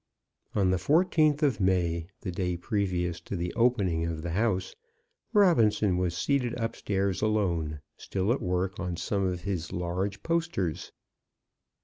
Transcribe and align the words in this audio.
On 0.55 0.71
the 0.71 0.79
fourteenth 0.79 1.43
of 1.43 1.59
May, 1.59 2.07
the 2.21 2.31
day 2.31 2.57
previous 2.57 3.19
to 3.21 3.35
the 3.35 3.53
opening 3.53 4.03
of 4.07 4.23
the 4.23 4.31
house, 4.31 4.75
Robinson 5.31 5.95
was 5.95 6.17
seated 6.17 6.59
upstairs 6.59 7.21
alone, 7.21 7.81
still 7.97 8.33
at 8.33 8.41
work 8.41 8.79
on 8.79 8.97
some 8.97 9.23
of 9.23 9.41
his 9.41 9.71
large 9.71 10.23
posters. 10.23 10.91